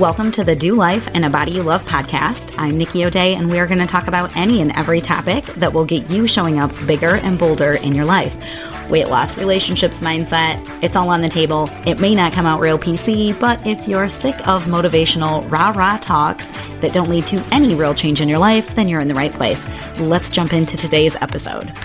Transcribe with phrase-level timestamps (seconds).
[0.00, 2.54] Welcome to the Do Life and a Body You Love podcast.
[2.56, 5.74] I'm Nikki O'Dea, and we are going to talk about any and every topic that
[5.74, 8.34] will get you showing up bigger and bolder in your life.
[8.88, 11.68] Weight loss, relationships, mindset, it's all on the table.
[11.84, 15.98] It may not come out real PC, but if you're sick of motivational rah rah
[15.98, 16.46] talks
[16.80, 19.34] that don't lead to any real change in your life, then you're in the right
[19.34, 19.66] place.
[20.00, 21.76] Let's jump into today's episode.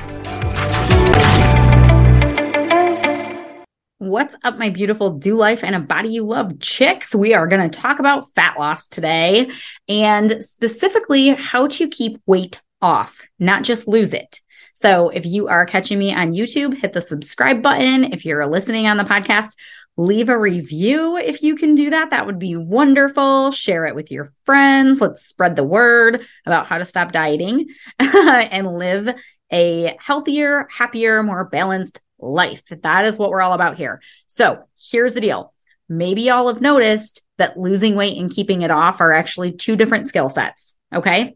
[4.16, 7.14] What's up, my beautiful do life and a body you love chicks?
[7.14, 9.52] We are going to talk about fat loss today
[9.90, 14.40] and specifically how to keep weight off, not just lose it.
[14.74, 18.06] So if you are catching me on YouTube, hit the subscribe button.
[18.14, 19.58] If you're listening on the podcast,
[19.98, 22.12] leave a review if you can do that.
[22.12, 23.52] That would be wonderful.
[23.52, 25.02] Share it with your friends.
[25.02, 27.66] Let's spread the word about how to stop dieting
[28.00, 29.14] and live
[29.52, 32.64] a healthier, happier, more balanced life.
[32.70, 34.02] That is what we're all about here.
[34.28, 35.54] So here's the deal.
[35.88, 40.06] Maybe y'all have noticed that losing weight and keeping it off are actually two different
[40.06, 40.76] skill sets.
[40.94, 41.36] Okay.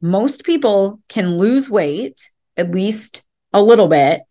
[0.00, 4.22] Most people can lose weight, at least a little bit,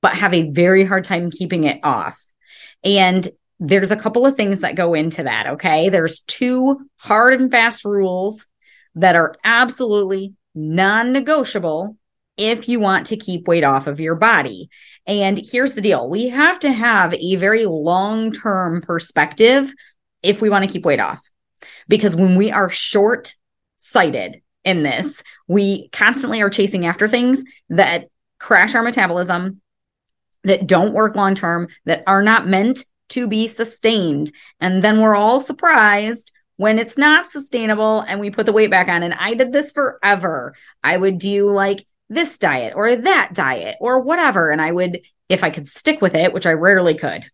[0.00, 2.20] but have a very hard time keeping it off.
[2.84, 3.26] And
[3.58, 5.46] there's a couple of things that go into that.
[5.48, 5.88] Okay.
[5.88, 8.46] There's two hard and fast rules
[8.94, 11.96] that are absolutely non negotiable
[12.38, 14.70] if you want to keep weight off of your body.
[15.06, 19.72] And here's the deal we have to have a very long term perspective
[20.22, 21.20] if we want to keep weight off.
[21.88, 23.34] Because when we are short
[23.76, 28.08] sighted in this, we constantly are chasing after things that
[28.38, 29.60] crash our metabolism,
[30.44, 34.30] that don't work long term, that are not meant to be sustained.
[34.60, 38.88] And then we're all surprised when it's not sustainable and we put the weight back
[38.88, 39.02] on.
[39.02, 40.54] And I did this forever.
[40.84, 44.50] I would do like this diet or that diet or whatever.
[44.50, 47.30] And I would, if I could stick with it, which I rarely could.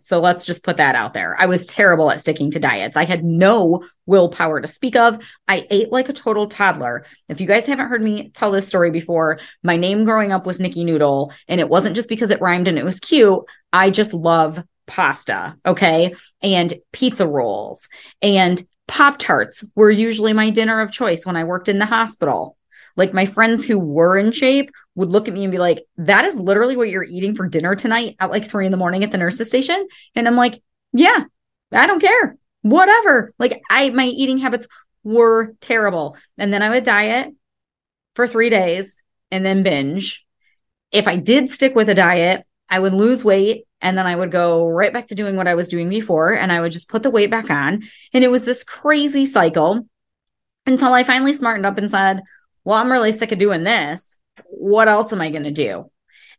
[0.00, 1.36] So let's just put that out there.
[1.38, 2.96] I was terrible at sticking to diets.
[2.96, 5.24] I had no willpower to speak of.
[5.46, 7.04] I ate like a total toddler.
[7.28, 10.58] If you guys haven't heard me tell this story before, my name growing up was
[10.58, 13.44] Nikki Noodle, and it wasn't just because it rhymed and it was cute.
[13.72, 15.56] I just love pasta.
[15.64, 16.16] Okay.
[16.42, 17.88] And pizza rolls
[18.20, 22.56] and Pop Tarts were usually my dinner of choice when I worked in the hospital.
[22.96, 26.24] Like my friends who were in shape would look at me and be like, that
[26.24, 29.10] is literally what you're eating for dinner tonight at like three in the morning at
[29.10, 29.86] the nurse's station.
[30.14, 30.62] And I'm like,
[30.92, 31.24] yeah,
[31.72, 32.36] I don't care.
[32.62, 33.32] Whatever.
[33.38, 34.66] Like I, my eating habits
[35.02, 36.16] were terrible.
[36.36, 37.34] And then I would diet
[38.14, 40.26] for three days and then binge.
[40.92, 44.30] If I did stick with a diet, I would lose weight and then I would
[44.30, 47.02] go right back to doing what I was doing before and I would just put
[47.02, 47.84] the weight back on.
[48.12, 49.86] And it was this crazy cycle
[50.66, 52.22] until I finally smartened up and said,
[52.64, 54.16] well, I'm really sick of doing this.
[54.46, 55.90] What else am I going to do?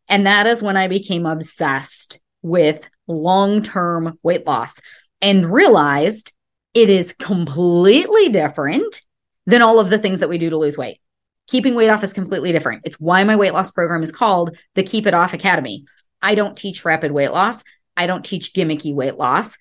[0.08, 4.80] And that is when I became obsessed with long term weight loss
[5.22, 6.34] and realized
[6.74, 9.02] it is completely different
[9.46, 11.00] than all of the things that we do to lose weight.
[11.48, 12.84] Keeping weight off is completely different.
[12.86, 15.86] It's why my weight loss program is called the Keep It Off Academy.
[16.22, 17.64] I don't teach rapid weight loss,
[17.98, 19.58] I don't teach gimmicky weight loss.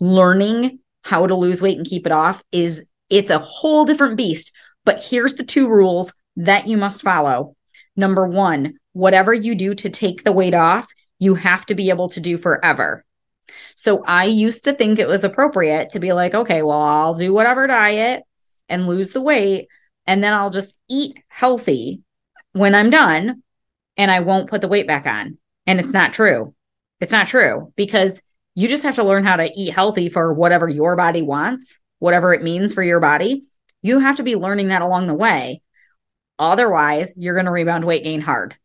[0.00, 4.52] Learning how to lose weight and keep it off is it's a whole different beast
[4.84, 7.56] but here's the two rules that you must follow.
[7.96, 10.86] Number one, whatever you do to take the weight off,
[11.18, 13.04] you have to be able to do forever.
[13.76, 17.32] So I used to think it was appropriate to be like, okay, well, I'll do
[17.32, 18.22] whatever diet
[18.68, 19.68] and lose the weight,
[20.06, 22.02] and then I'll just eat healthy
[22.52, 23.42] when I'm done
[23.96, 25.38] and I won't put the weight back on.
[25.66, 26.54] And it's not true.
[27.00, 28.20] It's not true because
[28.54, 32.32] you just have to learn how to eat healthy for whatever your body wants, whatever
[32.34, 33.46] it means for your body.
[33.82, 35.60] You have to be learning that along the way.
[36.38, 38.56] Otherwise, you're going to rebound weight gain hard.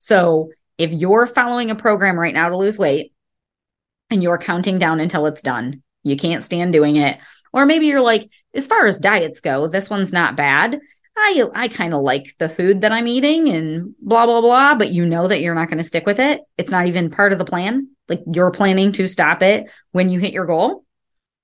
[0.00, 3.12] So, if you're following a program right now to lose weight
[4.10, 7.18] and you're counting down until it's done, you can't stand doing it.
[7.52, 10.80] Or maybe you're like, as far as diets go, this one's not bad.
[11.16, 14.90] I I kind of like the food that I'm eating and blah blah blah, but
[14.90, 16.40] you know that you're not going to stick with it.
[16.56, 17.88] It's not even part of the plan.
[18.08, 20.84] Like you're planning to stop it when you hit your goal.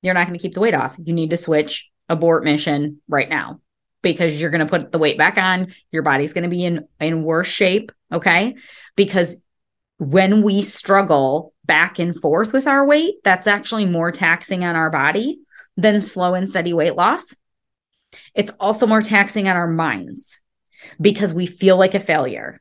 [0.03, 0.97] You're not going to keep the weight off.
[1.03, 3.61] You need to switch abort mission right now
[4.03, 5.75] because you're going to put the weight back on.
[5.91, 7.93] Your body's going to be in, in worse shape.
[8.13, 8.57] Okay.
[8.97, 9.37] Because
[9.99, 14.91] when we struggle back and forth with our weight, that's actually more taxing on our
[14.91, 15.41] body
[15.77, 17.35] than slow and steady weight loss.
[18.35, 20.41] It's also more taxing on our minds
[21.01, 22.61] because we feel like a failure,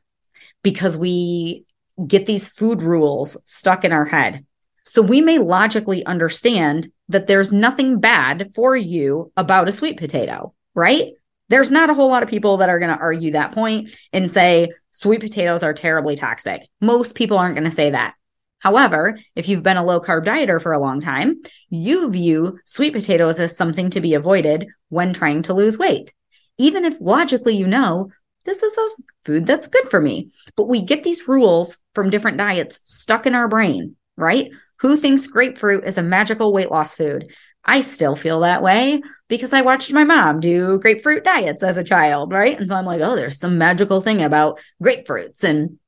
[0.62, 1.64] because we
[2.06, 4.44] get these food rules stuck in our head.
[4.88, 10.54] So we may logically understand that there's nothing bad for you about a sweet potato,
[10.74, 11.12] right?
[11.50, 14.30] There's not a whole lot of people that are going to argue that point and
[14.30, 16.62] say sweet potatoes are terribly toxic.
[16.80, 18.14] Most people aren't going to say that.
[18.60, 22.94] However, if you've been a low carb dieter for a long time, you view sweet
[22.94, 26.12] potatoes as something to be avoided when trying to lose weight.
[26.56, 28.10] Even if logically you know
[28.44, 28.88] this is a
[29.26, 30.30] food that's good for me.
[30.56, 34.50] But we get these rules from different diets stuck in our brain, right?
[34.80, 37.28] Who thinks grapefruit is a magical weight loss food?
[37.64, 41.84] I still feel that way because I watched my mom do grapefruit diets as a
[41.84, 42.58] child, right?
[42.58, 45.44] And so I'm like, oh, there's some magical thing about grapefruits.
[45.44, 45.78] And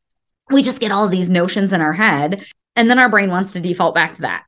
[0.50, 2.44] we just get all these notions in our head.
[2.76, 4.44] And then our brain wants to default back to that.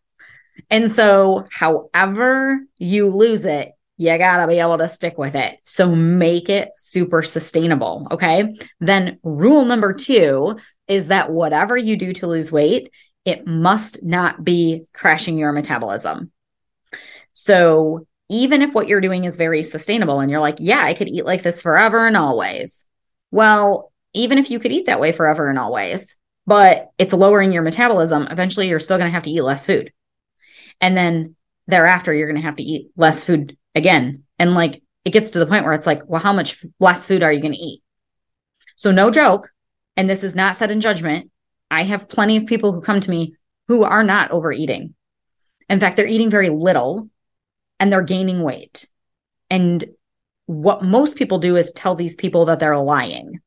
[0.68, 5.58] And so, however you lose it, you gotta be able to stick with it.
[5.62, 8.08] So make it super sustainable.
[8.10, 8.54] Okay.
[8.80, 10.56] Then, rule number two
[10.88, 12.90] is that whatever you do to lose weight,
[13.24, 16.32] it must not be crashing your metabolism.
[17.32, 21.08] So, even if what you're doing is very sustainable and you're like, yeah, I could
[21.08, 22.84] eat like this forever and always.
[23.30, 26.16] Well, even if you could eat that way forever and always,
[26.46, 29.92] but it's lowering your metabolism, eventually you're still going to have to eat less food.
[30.80, 31.36] And then
[31.66, 34.25] thereafter, you're going to have to eat less food again.
[34.38, 37.22] And like it gets to the point where it's like, well, how much less food
[37.22, 37.82] are you going to eat?
[38.76, 39.50] So, no joke.
[39.96, 41.30] And this is not said in judgment.
[41.72, 43.34] I have plenty of people who come to me
[43.66, 44.94] who are not overeating.
[45.70, 47.08] In fact, they're eating very little
[47.80, 48.86] and they're gaining weight.
[49.48, 49.82] And
[50.44, 53.40] what most people do is tell these people that they're lying.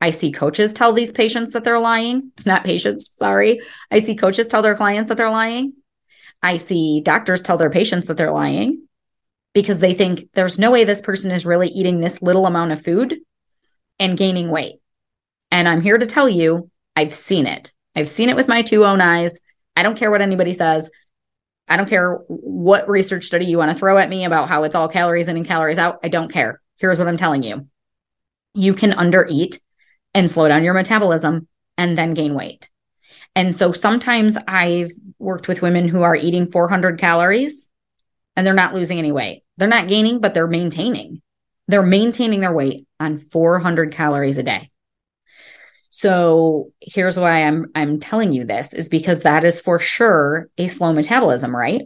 [0.00, 2.30] I see coaches tell these patients that they're lying.
[2.36, 3.60] It's not patients, sorry.
[3.90, 5.72] I see coaches tell their clients that they're lying.
[6.40, 8.86] I see doctors tell their patients that they're lying
[9.54, 12.84] because they think there's no way this person is really eating this little amount of
[12.84, 13.18] food
[13.98, 14.76] and gaining weight.
[15.50, 17.72] And I'm here to tell you, I've seen it.
[17.94, 19.38] I've seen it with my two own eyes.
[19.76, 20.90] I don't care what anybody says.
[21.68, 24.74] I don't care what research study you want to throw at me about how it's
[24.74, 26.00] all calories in and calories out.
[26.02, 26.60] I don't care.
[26.78, 27.68] Here's what I'm telling you
[28.54, 29.60] you can undereat
[30.12, 31.46] and slow down your metabolism
[31.78, 32.68] and then gain weight.
[33.36, 37.68] And so sometimes I've worked with women who are eating 400 calories
[38.34, 39.44] and they're not losing any weight.
[39.56, 41.22] They're not gaining, but they're maintaining.
[41.68, 44.69] They're maintaining their weight on 400 calories a day.
[46.00, 50.66] So here's why I'm I'm telling you this is because that is for sure a
[50.66, 51.82] slow metabolism, right?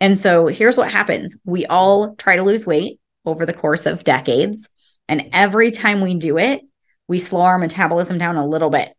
[0.00, 1.36] And so here's what happens.
[1.44, 4.70] We all try to lose weight over the course of decades,
[5.10, 6.62] and every time we do it,
[7.06, 8.96] we slow our metabolism down a little bit.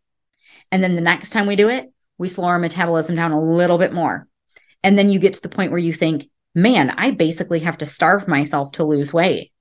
[0.71, 3.79] And then the next time we do it, we slow our metabolism down a little
[3.79, 4.27] bit more.
[4.83, 7.87] And then you get to the point where you think, man, I basically have to
[7.87, 9.51] starve myself to lose weight.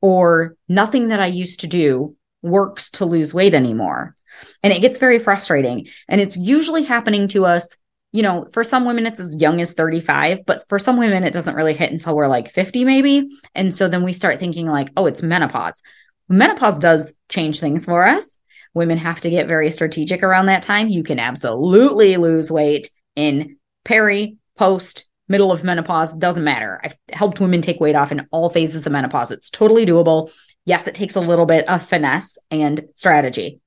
[0.00, 4.16] Or nothing that I used to do works to lose weight anymore.
[4.62, 5.88] And it gets very frustrating.
[6.08, 7.76] And it's usually happening to us,
[8.12, 11.32] you know, for some women, it's as young as 35, but for some women, it
[11.32, 13.28] doesn't really hit until we're like 50, maybe.
[13.54, 15.80] And so then we start thinking, like, oh, it's menopause.
[16.28, 18.36] Menopause does change things for us.
[18.74, 20.88] Women have to get very strategic around that time.
[20.88, 26.78] You can absolutely lose weight in peri, post, middle of menopause, doesn't matter.
[26.84, 29.30] I've helped women take weight off in all phases of menopause.
[29.30, 30.30] It's totally doable.
[30.66, 33.58] Yes, it takes a little bit of finesse and strategy.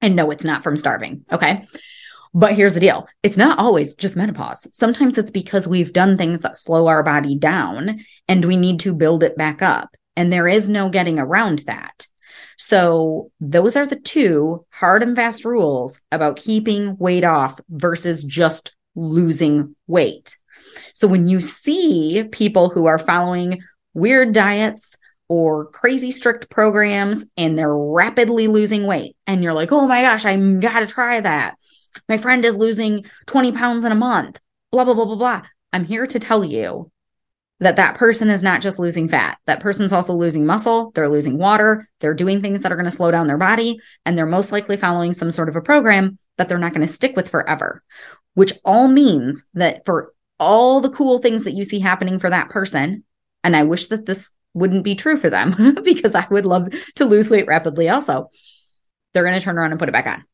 [0.00, 1.26] And no, it's not from starving.
[1.30, 1.66] Okay.
[2.32, 4.66] But here's the deal it's not always just menopause.
[4.72, 8.94] Sometimes it's because we've done things that slow our body down and we need to
[8.94, 9.94] build it back up.
[10.16, 12.06] And there is no getting around that.
[12.56, 18.74] So, those are the two hard and fast rules about keeping weight off versus just
[18.96, 20.36] losing weight.
[20.94, 23.62] So, when you see people who are following
[23.94, 24.96] weird diets,
[25.28, 29.14] or crazy strict programs and they're rapidly losing weight.
[29.26, 31.56] And you're like, oh my gosh, I got to try that.
[32.08, 34.38] My friend is losing 20 pounds in a month,
[34.72, 35.42] blah, blah, blah, blah, blah.
[35.72, 36.90] I'm here to tell you
[37.60, 39.38] that that person is not just losing fat.
[39.46, 40.92] That person's also losing muscle.
[40.94, 41.88] They're losing water.
[42.00, 43.80] They're doing things that are going to slow down their body.
[44.06, 46.92] And they're most likely following some sort of a program that they're not going to
[46.92, 47.82] stick with forever,
[48.34, 52.50] which all means that for all the cool things that you see happening for that
[52.50, 53.04] person,
[53.42, 57.04] and I wish that this wouldn't be true for them because I would love to
[57.04, 58.30] lose weight rapidly also.
[59.12, 60.24] They're going to turn around and put it back on.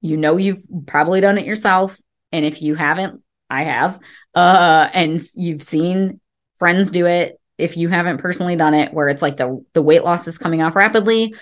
[0.00, 1.98] You know, you've probably done it yourself.
[2.32, 4.00] And if you haven't, I have.
[4.34, 6.20] Uh, and you've seen
[6.58, 7.38] friends do it.
[7.58, 10.62] If you haven't personally done it, where it's like the, the weight loss is coming
[10.62, 11.34] off rapidly,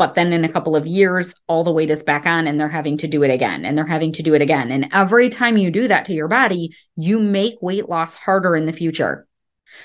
[0.00, 2.68] but then in a couple of years, all the weight is back on and they're
[2.68, 4.72] having to do it again and they're having to do it again.
[4.72, 8.64] And every time you do that to your body, you make weight loss harder in
[8.64, 9.28] the future.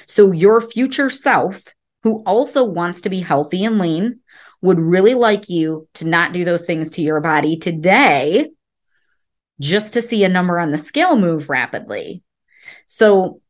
[0.08, 1.64] So your future self,
[2.04, 4.22] who also wants to be healthy and lean,
[4.62, 8.52] would really like you to not do those things to your body today
[9.60, 12.24] just to see a number on the scale move rapidly.
[12.88, 13.42] So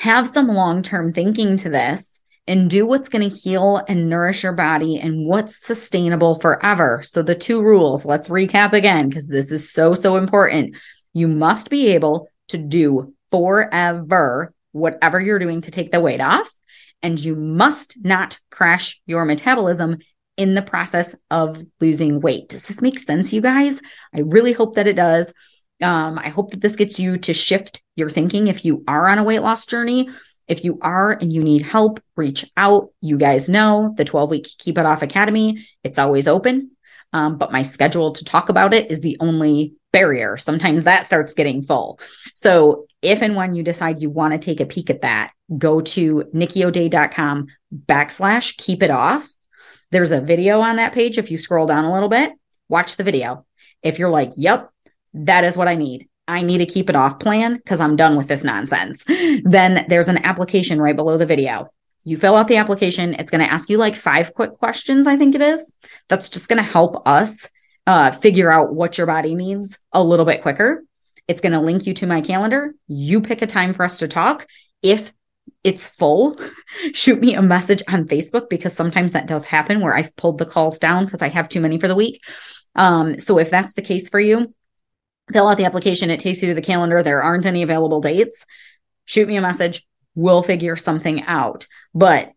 [0.00, 4.42] have some long term thinking to this and do what's going to heal and nourish
[4.42, 7.02] your body and what's sustainable forever.
[7.04, 10.76] So, the two rules, let's recap again, because this is so, so important.
[11.12, 16.50] You must be able to do forever whatever you're doing to take the weight off.
[17.02, 19.98] And you must not crash your metabolism
[20.36, 22.48] in the process of losing weight.
[22.48, 23.80] Does this make sense, you guys?
[24.14, 25.32] I really hope that it does.
[25.82, 29.18] Um, I hope that this gets you to shift your thinking if you are on
[29.18, 30.08] a weight loss journey.
[30.48, 32.90] If you are and you need help, reach out.
[33.00, 36.72] You guys know the 12 week Keep It Off Academy, it's always open.
[37.12, 40.36] Um, but my schedule to talk about it is the only barrier.
[40.36, 42.00] Sometimes that starts getting full.
[42.34, 45.80] So if and when you decide you want to take a peek at that, go
[45.80, 47.48] to nikkiodea.com
[47.86, 49.28] backslash keep it off.
[49.90, 51.18] There's a video on that page.
[51.18, 52.32] If you scroll down a little bit,
[52.68, 53.44] watch the video.
[53.82, 54.70] If you're like, yep,
[55.12, 56.08] that is what I need.
[56.28, 59.04] I need to keep it off plan because I'm done with this nonsense.
[59.44, 61.68] then there's an application right below the video.
[62.04, 63.14] You fill out the application.
[63.14, 65.72] It's going to ask you like five quick questions, I think it is.
[66.08, 67.48] That's just going to help us
[67.86, 70.84] uh, figure out what your body needs a little bit quicker.
[71.28, 72.74] It's going to link you to my calendar.
[72.88, 74.46] You pick a time for us to talk.
[74.82, 75.12] If
[75.64, 76.38] it's full,
[76.92, 80.46] shoot me a message on Facebook because sometimes that does happen where I've pulled the
[80.46, 82.22] calls down because I have too many for the week.
[82.74, 84.54] Um, so if that's the case for you,
[85.32, 86.10] fill out the application.
[86.10, 87.02] It takes you to the calendar.
[87.02, 88.46] There aren't any available dates.
[89.04, 89.86] Shoot me a message.
[90.14, 91.66] We'll figure something out.
[91.94, 92.32] But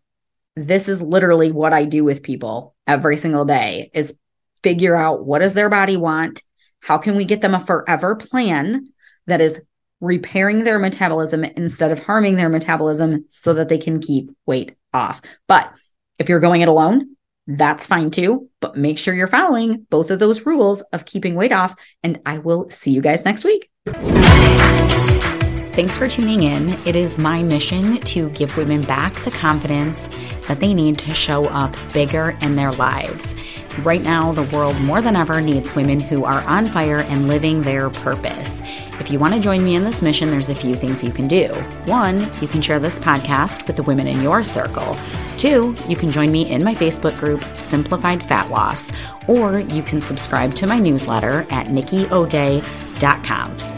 [0.54, 4.14] this is literally what I do with people every single day is
[4.62, 6.42] figure out what does their body want?
[6.80, 8.86] How can we get them a forever plan
[9.26, 9.60] that is
[10.00, 15.20] repairing their metabolism instead of harming their metabolism so that they can keep weight off?
[15.46, 15.72] But
[16.18, 17.15] if you're going it alone,
[17.46, 18.48] that's fine too.
[18.60, 21.74] But make sure you're following both of those rules of keeping weight off.
[22.02, 23.70] And I will see you guys next week.
[25.76, 26.70] Thanks for tuning in.
[26.86, 30.08] It is my mission to give women back the confidence
[30.48, 33.34] that they need to show up bigger in their lives.
[33.80, 37.60] Right now, the world more than ever needs women who are on fire and living
[37.60, 38.62] their purpose.
[38.98, 41.28] If you want to join me in this mission, there's a few things you can
[41.28, 41.48] do.
[41.84, 44.96] One, you can share this podcast with the women in your circle.
[45.36, 48.90] Two, you can join me in my Facebook group, Simplified Fat Loss,
[49.28, 53.75] or you can subscribe to my newsletter at nikkiodea.com.